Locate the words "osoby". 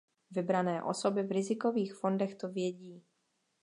0.83-1.23